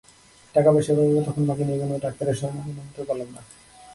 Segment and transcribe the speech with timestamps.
[0.55, 3.41] টাকা পয়সার অভাবে তখন মাকে নিয়ে কোনো ডাক্তারের শরণাপন্ন হতেও পারলাম না।